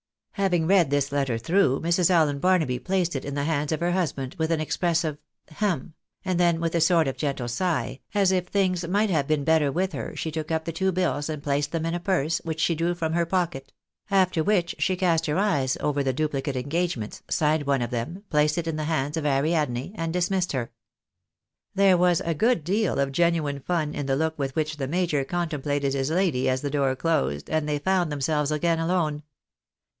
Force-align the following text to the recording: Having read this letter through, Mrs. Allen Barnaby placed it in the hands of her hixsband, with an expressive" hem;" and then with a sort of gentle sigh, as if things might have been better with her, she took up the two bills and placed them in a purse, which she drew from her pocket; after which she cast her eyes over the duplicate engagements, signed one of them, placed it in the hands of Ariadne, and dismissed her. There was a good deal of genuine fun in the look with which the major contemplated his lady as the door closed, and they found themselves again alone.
Having 0.31 0.65
read 0.65 0.89
this 0.89 1.11
letter 1.11 1.37
through, 1.37 1.81
Mrs. 1.81 2.09
Allen 2.09 2.39
Barnaby 2.39 2.79
placed 2.79 3.15
it 3.15 3.23
in 3.23 3.35
the 3.35 3.43
hands 3.43 3.71
of 3.71 3.79
her 3.81 3.91
hixsband, 3.91 4.35
with 4.39 4.49
an 4.51 4.59
expressive" 4.59 5.19
hem;" 5.61 5.93
and 6.25 6.39
then 6.39 6.59
with 6.59 6.73
a 6.73 6.81
sort 6.81 7.07
of 7.07 7.15
gentle 7.17 7.47
sigh, 7.47 7.99
as 8.15 8.31
if 8.31 8.47
things 8.47 8.87
might 8.87 9.11
have 9.11 9.27
been 9.27 9.43
better 9.43 9.71
with 9.71 9.91
her, 9.93 10.15
she 10.15 10.31
took 10.31 10.49
up 10.49 10.65
the 10.65 10.71
two 10.71 10.91
bills 10.91 11.29
and 11.29 11.43
placed 11.43 11.71
them 11.71 11.85
in 11.85 11.93
a 11.93 11.99
purse, 11.99 12.41
which 12.43 12.59
she 12.59 12.73
drew 12.73 12.95
from 12.95 13.13
her 13.13 13.27
pocket; 13.27 13.71
after 14.09 14.43
which 14.43 14.73
she 14.79 14.95
cast 14.95 15.27
her 15.27 15.37
eyes 15.37 15.77
over 15.79 16.01
the 16.01 16.13
duplicate 16.13 16.55
engagements, 16.55 17.21
signed 17.29 17.67
one 17.67 17.83
of 17.83 17.91
them, 17.91 18.23
placed 18.31 18.57
it 18.57 18.65
in 18.67 18.77
the 18.77 18.85
hands 18.85 19.17
of 19.17 19.25
Ariadne, 19.27 19.91
and 19.93 20.11
dismissed 20.11 20.53
her. 20.53 20.71
There 21.75 21.97
was 21.97 22.21
a 22.25 22.33
good 22.33 22.63
deal 22.63 22.97
of 22.99 23.11
genuine 23.11 23.59
fun 23.59 23.93
in 23.93 24.07
the 24.07 24.15
look 24.15 24.39
with 24.39 24.55
which 24.55 24.77
the 24.77 24.87
major 24.87 25.23
contemplated 25.23 25.93
his 25.93 26.09
lady 26.09 26.49
as 26.49 26.61
the 26.61 26.71
door 26.71 26.95
closed, 26.95 27.47
and 27.51 27.69
they 27.69 27.77
found 27.77 28.11
themselves 28.11 28.49
again 28.51 28.79
alone. 28.79 29.21